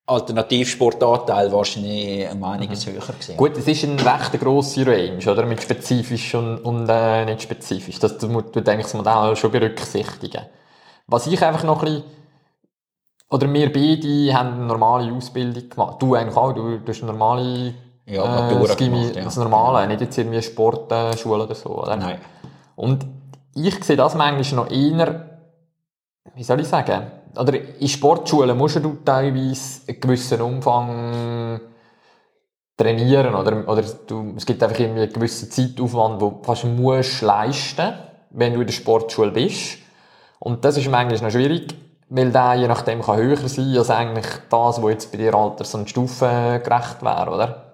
Alternativsportanteil 0.08 1.52
wahrscheinlich 1.52 2.30
um 2.32 2.42
einiges 2.42 2.86
mhm. 2.86 2.92
höher 2.92 3.00
gewesen. 3.00 3.36
Gut, 3.36 3.56
es 3.58 3.68
ist 3.68 3.84
eine 3.84 4.00
recht 4.00 4.40
grosse 4.40 4.86
Range, 4.86 5.30
oder? 5.30 5.44
Mit 5.44 5.62
spezifisch 5.62 6.34
und, 6.34 6.58
und 6.58 6.88
äh, 6.88 7.26
nicht 7.26 7.42
spezifisch. 7.42 7.98
Das 7.98 8.20
muss 8.22 8.44
du 8.50 8.60
eigentlich 8.60 8.86
das 8.86 8.94
Modell 8.94 9.36
schon 9.36 9.50
berücksichtigen. 9.50 10.42
Was 11.06 11.26
ich 11.26 11.42
einfach 11.44 11.62
noch 11.64 11.82
ein 11.82 11.96
bisschen, 11.96 12.04
oder 13.30 13.52
wir 13.52 13.70
beide 13.70 14.34
haben 14.34 14.54
eine 14.54 14.64
normale 14.64 15.12
Ausbildung 15.12 15.68
gemacht. 15.68 16.00
Du 16.00 16.14
eigentlich 16.14 16.36
auch, 16.36 16.52
du, 16.52 16.78
du 16.78 16.88
hast 16.88 17.02
eine 17.02 17.12
normale, 17.12 17.74
ja, 18.06 18.50
äh, 18.50 18.74
gemacht, 18.76 19.16
ja. 19.16 19.24
das 19.24 19.36
Normale, 19.36 19.86
nicht 19.88 20.00
jetzt 20.00 20.16
irgendwie 20.16 20.40
Sportschule 20.40 21.44
oder 21.44 21.54
so, 21.54 21.82
oder? 21.82 21.96
Nein. 21.96 22.18
Und 22.76 23.06
ich 23.54 23.84
sehe 23.84 23.96
das 23.96 24.14
manchmal 24.14 24.64
noch 24.64 24.70
eher, 24.70 25.40
wie 26.34 26.42
soll 26.42 26.60
ich 26.60 26.68
sagen, 26.68 27.10
oder 27.36 27.54
in 27.80 27.88
Sportschulen 27.88 28.56
musst 28.56 28.76
du 28.76 28.98
teilweise 29.04 29.82
einen 29.88 30.00
gewissen 30.00 30.40
Umfang 30.40 31.60
trainieren, 32.76 33.34
oder, 33.34 33.68
oder 33.68 33.82
du, 34.06 34.34
es 34.36 34.46
gibt 34.46 34.62
einfach 34.62 34.78
irgendwie 34.78 35.02
einen 35.02 35.12
gewissen 35.12 35.50
Zeitaufwand, 35.50 36.22
den 36.22 36.30
du 36.30 36.42
fast 36.42 36.64
musst 36.64 37.22
leisten, 37.22 37.92
wenn 38.30 38.54
du 38.54 38.60
in 38.60 38.66
der 38.66 38.72
Sportschule 38.72 39.32
bist. 39.32 39.78
Und 40.38 40.64
das 40.64 40.76
ist 40.76 40.88
manchmal 40.88 41.20
noch 41.20 41.30
schwierig, 41.30 41.74
weil 42.08 42.30
der 42.30 42.54
je 42.54 42.68
nachdem 42.68 43.02
kann 43.02 43.16
höher 43.18 43.36
sein 43.48 43.76
als 43.76 43.90
eigentlich 43.90 44.26
das, 44.48 44.80
was 44.82 44.90
jetzt 44.90 45.10
bei 45.10 45.18
dir 45.18 45.34
Alters- 45.34 45.74
und 45.74 45.90
Stufen 45.90 46.62
gerecht 46.62 47.02
wäre, 47.02 47.30
oder? 47.30 47.64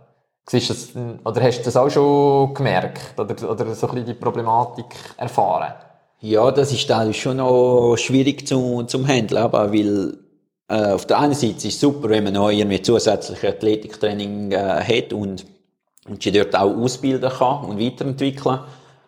Das, 0.50 0.94
oder 1.24 1.42
hast 1.42 1.60
du 1.60 1.64
das 1.64 1.76
auch 1.76 1.90
schon 1.90 2.54
gemerkt? 2.54 3.18
Oder, 3.18 3.34
oder 3.50 3.74
so 3.74 3.88
ein 3.88 3.94
bisschen 3.94 4.06
die 4.06 4.14
Problematik 4.14 4.86
erfahren? 5.16 5.74
Ja, 6.24 6.50
das 6.50 6.72
ist 6.72 6.88
teilweise 6.88 7.12
schon 7.12 7.36
noch 7.36 7.96
schwierig 7.98 8.48
zu, 8.48 8.84
zum 8.84 9.06
Handeln, 9.06 9.42
aber 9.42 9.70
weil 9.74 10.16
äh, 10.68 10.92
auf 10.92 11.04
der 11.04 11.18
einen 11.18 11.34
Seite 11.34 11.68
ist 11.68 11.74
es 11.74 11.80
super, 11.80 12.08
wenn 12.08 12.24
man 12.24 12.32
noch 12.32 12.48
irgendwie 12.48 12.80
zusätzliche 12.80 13.48
Athletiktraining 13.48 14.52
äh, 14.52 14.56
hat 14.56 15.12
und, 15.12 15.44
und 16.08 16.22
sie 16.22 16.32
dort 16.32 16.56
auch 16.56 16.74
ausbilden 16.74 17.28
kann 17.28 17.66
und 17.66 17.78
weiterentwickeln. 17.78 18.58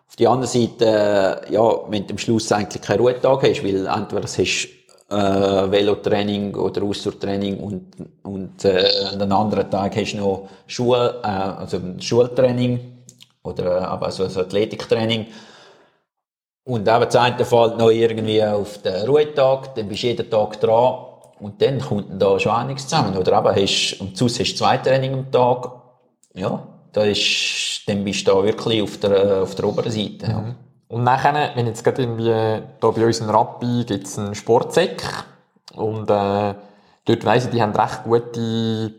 Auf 0.07 0.17
der 0.19 0.29
anderen 0.29 0.53
Seite, 0.53 0.85
äh, 0.85 1.55
ja, 1.55 1.91
wenn 1.91 2.07
du 2.07 2.13
am 2.13 2.19
Schluss 2.19 2.53
eigentlich 2.53 2.83
keinen 2.83 2.99
Ruhetag 2.99 3.45
hast, 3.45 3.65
weil 3.65 3.87
entweder 3.87 4.25
hast 4.25 4.69
äh, 5.09 5.71
Velotraining 5.71 6.55
oder 6.55 6.83
Ausdauertraining 6.83 7.61
und, 7.61 7.95
und 8.25 8.63
äh, 8.67 8.91
an 9.11 9.23
einem 9.23 9.33
anderen 9.33 9.71
Tag 9.71 9.97
hast 9.97 10.13
du 10.13 10.19
noch 10.19 10.49
Schul, 10.67 11.15
äh, 11.23 11.27
also 11.27 11.81
Schultraining 11.99 12.79
oder 13.43 13.79
äh, 13.79 13.85
aber 13.85 14.05
also 14.05 14.25
ein 14.25 14.37
Athletiktraining. 14.37 15.29
Und 16.67 16.89
eben 16.89 17.01
das 17.01 17.15
eine 17.15 17.45
Fall 17.45 17.77
noch 17.77 17.91
irgendwie 17.91 18.43
auf 18.43 18.83
den 18.83 19.07
Ruhetag, 19.07 19.77
dann 19.77 19.87
bist 19.87 20.03
du 20.03 20.09
jeden 20.09 20.29
Tag 20.29 20.61
dran 20.61 20.97
und 21.39 21.63
dann 21.63 21.81
kommt 21.81 22.21
da 22.21 22.41
schon 22.41 22.51
einiges 22.51 22.89
zusammen. 22.89 23.17
Oder 23.17 23.39
eben 23.39 23.63
hast, 23.63 24.01
und 24.01 24.17
sonst 24.17 24.41
hast 24.41 24.53
du 24.53 24.57
zwei 24.57 24.77
Training 24.79 25.15
am 25.15 25.31
Tag. 25.31 25.71
Ja, 26.35 26.67
da 26.93 27.05
ist, 27.05 27.83
dann 27.87 28.03
bist 28.03 28.27
du 28.27 28.33
da 28.33 28.43
wirklich 28.43 28.83
auf 28.83 28.99
der, 28.99 29.43
auf 29.45 29.55
der 29.55 29.65
oberen 29.65 29.93
Seite. 29.93 30.27
Mhm. 30.29 30.55
Und 30.89 31.05
nachher, 31.05 31.53
wenn 31.55 31.67
jetzt 31.67 31.85
gerade 31.85 32.03
irgendwie, 32.03 32.31
da 32.81 32.91
bei 32.91 33.07
uns 33.07 33.21
in 33.21 33.31
Rappi 33.31 33.85
gibt 33.87 34.09
es 34.09 34.19
einen 34.19 34.35
Sportsäck 34.35 35.05
und 35.77 36.11
äh, 36.11 36.55
dort 37.05 37.25
weiss 37.25 37.45
ich, 37.45 37.51
die 37.53 37.63
haben 37.63 37.77
recht 37.77 38.03
gute, 38.03 38.93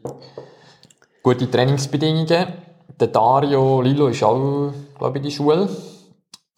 gute 1.21 1.51
Trainingsbedingungen. 1.51 2.47
Der 2.97 3.07
Dario 3.07 3.81
Lilo 3.81 4.07
ist 4.07 4.24
auch, 4.24 4.71
glaube 4.97 5.17
ich, 5.17 5.24
in 5.24 5.24
der 5.24 5.31
Schule. 5.31 5.69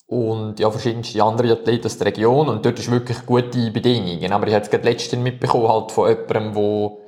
Und 0.09 0.59
ja, 0.59 0.71
verschiedenste 0.71 1.23
andere 1.23 1.51
Athleten 1.51 1.85
aus 1.85 1.97
der 1.99 2.07
Region. 2.07 2.49
Und 2.49 2.65
dort 2.65 2.79
ist 2.79 2.89
wirklich 2.89 3.25
gute 3.27 3.69
Bedingungen. 3.69 4.31
Aber 4.33 4.47
ich 4.47 4.53
habe 4.55 4.65
es 4.65 4.71
gerade 4.71 4.83
letztens 4.83 5.21
mitbekommen, 5.21 5.67
halt 5.67 5.91
von 5.91 6.09
jemandem, 6.09 6.55
wo, 6.55 7.01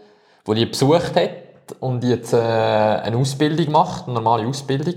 wo 0.46 0.54
die 0.54 0.68
besucht 0.68 1.16
hat 1.16 1.32
und 1.80 2.04
jetzt 2.04 2.34
äh, 2.34 2.38
eine 2.38 3.18
Ausbildung 3.18 3.72
macht, 3.72 4.06
eine 4.06 4.14
normale 4.14 4.48
Ausbildung. 4.48 4.96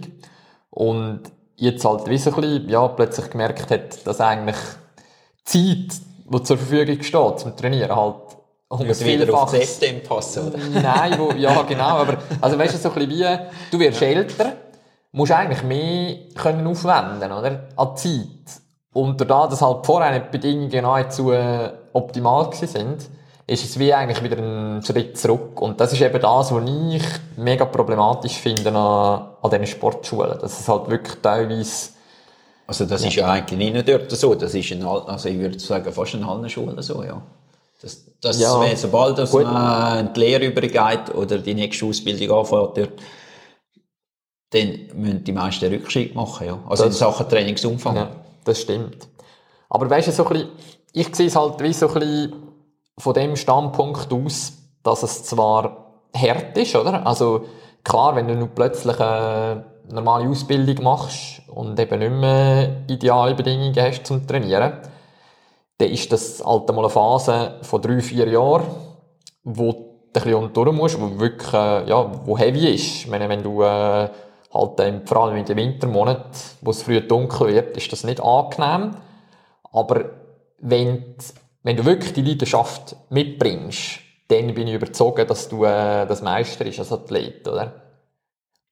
Und 0.70 1.22
jetzt 1.56 1.84
halt 1.84 2.06
wie 2.08 2.18
so 2.18 2.30
ein 2.34 2.40
bisschen, 2.40 2.68
ja, 2.68 2.86
plötzlich 2.88 3.30
gemerkt 3.30 3.70
hat, 3.70 4.06
dass 4.06 4.20
eigentlich 4.20 4.56
die 5.48 5.88
Zeit, 5.88 6.00
die 6.30 6.42
zur 6.42 6.58
Verfügung 6.58 7.02
steht 7.02 7.38
zum 7.38 7.56
Trainieren, 7.56 7.96
halt 7.96 8.16
um 8.68 8.86
das 8.86 9.04
wieder 9.04 9.32
auf 9.32 9.52
das 9.52 9.60
System 9.60 10.02
passen, 10.02 10.48
oder? 10.48 10.58
Nein, 10.58 11.18
wo, 11.18 11.32
ja, 11.32 11.62
genau, 11.62 11.98
aber, 11.98 12.18
also 12.40 12.58
weißt 12.58 12.74
du, 12.74 12.78
so 12.78 12.90
ein 12.90 13.06
bisschen 13.06 13.10
wie, 13.10 13.38
du 13.70 13.78
wirst 13.78 14.02
älter, 14.02 14.52
musst 15.14 15.32
eigentlich 15.32 15.62
mehr 15.62 16.16
können 16.34 16.66
aufwenden, 16.66 17.32
oder? 17.32 17.68
An 17.76 17.96
Zeit. 17.96 18.60
Und 18.92 19.20
dadurch, 19.20 19.50
dass 19.50 19.62
halt 19.62 19.86
vorher 19.86 20.18
die 20.18 20.30
Bedingungen 20.30 20.82
nahezu 20.82 21.32
äh, 21.32 21.70
optimal 21.92 22.52
sind, 22.52 23.08
ist 23.46 23.64
es 23.64 23.78
wie 23.78 23.92
eigentlich 23.92 24.22
wieder 24.22 24.38
ein 24.38 24.82
Schritt 24.82 25.18
zurück. 25.18 25.60
Und 25.60 25.80
das 25.80 25.92
ist 25.92 26.00
eben 26.00 26.20
das, 26.20 26.52
was 26.52 26.62
ich 26.68 27.02
mega 27.36 27.64
problematisch 27.64 28.34
finde 28.34 28.68
an, 28.70 28.76
an 29.42 29.50
diesen 29.50 29.66
Sportschulen. 29.66 30.38
Dass 30.38 30.60
es 30.60 30.68
halt 30.68 30.88
wirklich 30.88 31.20
teilweise 31.20 31.94
also 32.66 32.86
das 32.86 33.02
ja. 33.02 33.08
ist 33.08 33.14
ja 33.16 33.30
eigentlich 33.30 33.58
nicht 33.58 33.74
nur 33.74 33.82
dort 33.82 34.10
so, 34.10 34.34
das 34.34 34.54
ist 34.54 34.70
in 34.70 34.82
also 34.84 35.28
ich 35.28 35.38
würde 35.38 35.58
sagen 35.58 35.92
fast 35.92 36.14
in 36.14 36.24
allen 36.24 36.48
Schulen 36.48 36.80
so, 36.80 37.02
ja. 37.02 37.20
Das, 37.82 38.00
das 38.22 38.40
ja, 38.40 38.76
sobald 38.76 39.18
das 39.18 39.32
man 39.34 40.14
die 40.14 40.20
Lehre 40.20 40.46
übergeht 40.46 41.14
oder 41.14 41.36
die 41.36 41.52
nächste 41.52 41.84
Ausbildung 41.84 42.38
anfängt 42.38 42.78
dort, 42.78 43.02
dann 44.54 44.78
müssen 44.94 45.24
die 45.24 45.32
meisten 45.32 45.66
Rückschritt 45.66 46.14
machen, 46.14 46.46
ja. 46.46 46.58
Also 46.68 46.84
das, 46.84 46.94
in 46.94 46.98
Sachen 46.98 47.28
Trainingsumfang. 47.28 47.96
Ja, 47.96 48.10
das 48.44 48.60
stimmt. 48.60 49.08
Aber 49.68 49.90
weißt 49.90 50.08
du, 50.08 50.12
so 50.12 50.24
ein 50.26 50.32
bisschen, 50.32 50.48
ich 50.92 51.16
sehe 51.16 51.26
es 51.26 51.34
halt 51.34 51.60
wie 51.60 51.72
so 51.72 51.88
ein 51.88 51.94
bisschen 51.94 52.32
von 52.96 53.14
dem 53.14 53.34
Standpunkt 53.34 54.12
aus, 54.12 54.52
dass 54.84 55.02
es 55.02 55.24
zwar 55.24 55.96
hart 56.14 56.56
ist, 56.56 56.76
oder? 56.76 57.04
Also, 57.04 57.46
klar, 57.82 58.14
wenn 58.14 58.28
du 58.28 58.46
plötzlich 58.46 59.00
eine 59.00 59.64
normale 59.90 60.28
Ausbildung 60.28 60.84
machst 60.84 61.42
und 61.48 61.78
eben 61.80 61.98
nicht 61.98 62.12
mehr 62.12 62.84
ideale 62.88 63.34
Bedingungen 63.34 63.74
hast 63.76 64.06
zum 64.06 64.24
Trainieren, 64.24 64.74
dann 65.78 65.88
ist 65.88 66.12
das 66.12 66.44
halt 66.46 66.68
mal 66.68 66.78
eine 66.78 66.90
Phase 66.90 67.58
von 67.62 67.82
drei, 67.82 68.00
vier 68.00 68.28
Jahren, 68.28 68.66
wo 69.42 69.72
du 69.72 70.20
ein 70.20 70.22
bisschen 70.22 70.52
durch 70.52 70.72
musst, 70.72 71.00
wo 71.00 71.18
wirklich, 71.18 71.52
äh, 71.52 71.88
ja, 71.88 72.08
wo 72.24 72.38
heavy 72.38 72.72
ist. 72.72 72.84
Ich 72.84 73.08
meine, 73.08 73.28
wenn 73.28 73.42
du, 73.42 73.62
äh, 73.62 74.08
halt, 74.54 74.80
ähm, 74.80 75.06
vor 75.06 75.24
allem 75.24 75.36
in 75.36 75.44
den 75.44 75.56
Wintermonaten, 75.56 76.30
wo 76.60 76.70
es 76.70 76.82
früh 76.82 77.00
dunkel 77.00 77.48
wird, 77.48 77.76
ist 77.76 77.92
das 77.92 78.04
nicht 78.04 78.22
angenehm. 78.22 78.96
Aber 79.72 80.10
wenn 80.58 81.16
wenn 81.64 81.76
du 81.76 81.84
wirklich 81.86 82.12
die 82.12 82.22
Leidenschaft 82.22 82.94
mitbringst, 83.08 83.98
dann 84.28 84.54
bin 84.54 84.68
ich 84.68 84.74
überzeugt, 84.74 85.28
dass 85.30 85.48
du 85.48 85.64
äh, 85.64 86.06
das 86.06 86.20
Meister 86.22 86.62
bist 86.64 86.78
als 86.78 86.92
Athlet, 86.92 87.48
oder? 87.48 87.72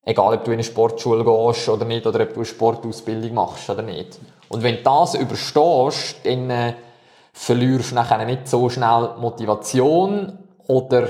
Egal, 0.04 0.34
ob 0.34 0.44
du 0.44 0.50
in 0.50 0.56
eine 0.56 0.64
Sportschule 0.64 1.24
gehst 1.24 1.68
oder 1.70 1.86
nicht, 1.86 2.06
oder 2.06 2.20
ob 2.20 2.30
du 2.30 2.40
eine 2.40 2.44
Sportausbildung 2.44 3.32
machst 3.34 3.70
oder 3.70 3.82
nicht. 3.82 4.18
Und 4.48 4.62
wenn 4.62 4.76
du 4.76 4.82
das 4.82 5.14
überstehst, 5.14 6.16
dann 6.24 6.50
äh, 6.50 6.74
verlierst 7.32 7.92
du 7.92 7.94
nachher 7.94 8.22
nicht 8.26 8.46
so 8.46 8.68
schnell 8.68 9.14
Motivation 9.18 10.38
oder 10.68 11.08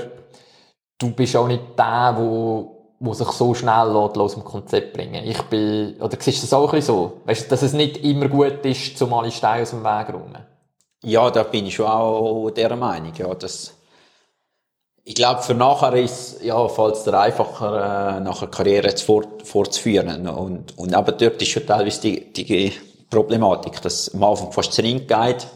du 0.99 1.11
bist 1.11 1.35
auch 1.35 1.47
nicht 1.47 1.77
der, 1.77 2.15
wo, 2.17 2.72
wo 3.03 3.13
sich 3.13 3.27
so 3.29 3.53
schnell 3.53 3.95
aus 3.95 4.33
dem 4.33 4.45
Konzept 4.45 4.93
bringen 4.93 5.25
Ich 5.25 5.41
bin, 5.43 5.95
oder 5.99 6.17
siehst 6.17 6.37
du 6.37 6.41
das 6.43 6.53
auch 6.53 6.71
ein 6.71 6.81
so? 6.81 7.21
Weißt 7.25 7.45
du, 7.45 7.49
dass 7.49 7.61
es 7.61 7.73
nicht 7.73 7.97
immer 7.97 8.29
gut 8.29 8.65
ist, 8.65 8.97
zumal 8.97 9.27
ich 9.27 9.35
Steine 9.35 9.63
aus 9.63 9.71
dem 9.71 9.83
Weg 9.83 10.13
räumen? 10.13 10.45
Ja, 11.03 11.29
da 11.29 11.43
bin 11.43 11.65
ich 11.65 11.75
schon 11.75 11.87
auch 11.87 12.49
der 12.51 12.73
Meinung. 12.77 13.11
Ja, 13.17 13.35
dass 13.35 13.73
ich 15.03 15.15
glaube, 15.15 15.41
für 15.41 15.53
nachher 15.53 15.93
ist 15.95 16.41
ja, 16.43 16.65
fällt 16.69 16.95
es 16.95 17.05
einfacher, 17.09 18.17
äh, 18.17 18.19
nachher 18.21 18.47
Karriere 18.47 18.95
fort, 18.95 19.45
fortzuführen. 19.45 20.25
Und, 20.29 20.77
und 20.77 20.95
aber 20.95 21.11
dort 21.11 21.41
ist 21.41 21.49
schon 21.49 21.65
teilweise 21.65 21.99
die, 21.99 22.31
die 22.31 22.71
Problematik, 23.09 23.81
dass 23.81 24.13
am 24.13 24.23
Anfang 24.23 24.53
fast 24.53 24.71
zu 24.71 24.81
geht. 24.81 25.47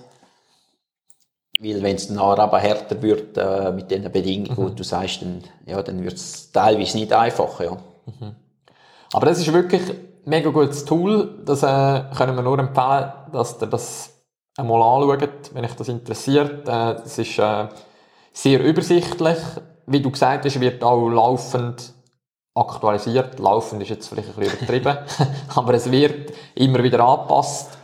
Weil 1.60 1.82
wenn 1.82 1.96
es 1.96 2.10
nachher 2.10 2.44
aber 2.44 2.60
härter 2.60 3.02
wird 3.02 3.38
äh, 3.38 3.72
mit 3.72 3.90
den 3.90 4.12
Bedingungen, 4.12 4.52
mhm. 4.52 4.58
wo 4.58 4.70
du 4.70 4.84
sagst, 4.84 5.22
dann, 5.24 5.44
ja, 5.66 5.82
dann 5.82 6.04
wird 6.04 6.14
es 6.14 6.52
teilweise 6.52 6.98
nicht 6.98 7.12
einfacher. 7.12 7.64
Ja. 7.64 7.72
Mhm. 8.06 8.36
Aber 9.14 9.26
das 9.26 9.40
ist 9.40 9.52
wirklich 9.52 9.90
ein 9.90 9.98
mega 10.26 10.50
gutes 10.52 10.86
Tool. 10.86 11.40
Das 11.46 11.64
äh, 11.64 12.04
können 12.16 12.36
wir 12.36 12.44
nur 12.44 12.60
empfehlen, 12.60 13.12
dass 13.32 13.60
ihr 13.60 13.68
das 13.68 14.14
einmal 14.56 14.82
anschaut, 14.82 15.54
wenn 15.54 15.66
euch 15.66 15.76
das 15.76 15.88
interessiert. 15.88 16.68
Äh, 16.68 16.92
es 17.04 17.18
ist 17.18 17.40
äh, 17.40 17.68
sehr 18.34 18.64
übersichtlich. 18.64 19.38
Wie 19.88 20.02
du 20.02 20.12
gesagt 20.12 20.46
hast, 20.46 20.60
wird 20.60 20.84
auch 20.84 21.10
laufend 21.10 21.94
aktualisiert. 22.54 23.40
Laufend 23.40 23.82
ist 23.82 23.90
jetzt 23.90 24.08
vielleicht 24.08 24.30
ein 24.30 24.36
bisschen 24.36 24.58
übertrieben, 24.58 24.98
aber 25.56 25.74
es 25.74 25.90
wird 25.90 26.34
immer 26.56 26.84
wieder 26.84 27.00
angepasst 27.00 27.78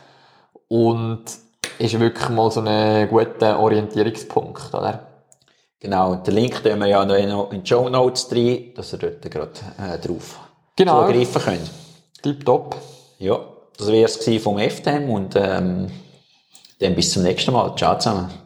und 0.67 1.23
ist 1.79 1.99
wirklich 1.99 2.29
mal 2.29 2.51
so 2.51 2.61
ein 2.61 3.07
guter 3.09 3.59
Orientierungspunkt, 3.59 4.73
oder? 4.73 5.07
Genau, 5.79 6.15
den 6.15 6.35
Link 6.35 6.63
tun 6.63 6.79
wir 6.79 6.87
ja 6.87 7.05
noch 7.05 7.51
in 7.51 7.61
die 7.61 7.67
Show 7.67 7.89
Notes 7.89 8.29
drin, 8.29 8.73
dass 8.75 8.93
ihr 8.93 8.99
dort 8.99 9.21
gerade 9.29 9.51
äh, 9.77 9.99
drauf 9.99 10.39
genau. 10.75 11.05
zugreifen 11.05 11.41
könnt. 11.41 11.71
Tipptopp. 12.21 12.77
Ja, 13.19 13.39
das 13.77 13.87
wäre 13.87 14.05
es 14.05 14.41
vom 14.41 14.59
FTM 14.59 15.09
und 15.09 15.35
ähm, 15.35 15.91
dann 16.79 16.95
bis 16.95 17.11
zum 17.11 17.23
nächsten 17.23 17.51
Mal. 17.51 17.75
Ciao 17.75 17.97
zusammen. 17.97 18.42